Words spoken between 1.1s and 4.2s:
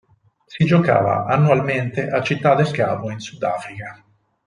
annualmente a Città del Capo in Sudafrica.